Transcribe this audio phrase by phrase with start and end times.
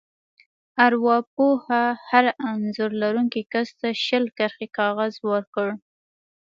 [0.85, 1.55] ارواپوه
[2.09, 5.69] هر انځور لرونکي کس ته شل کرښې کاغذ ورکړ.